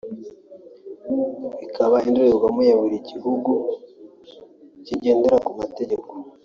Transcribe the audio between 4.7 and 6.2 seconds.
kigendera ku mategeko